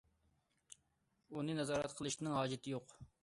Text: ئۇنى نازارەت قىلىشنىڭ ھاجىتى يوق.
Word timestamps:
ئۇنى 1.35 1.59
نازارەت 1.59 1.95
قىلىشنىڭ 2.01 2.39
ھاجىتى 2.39 2.75
يوق. 2.77 2.97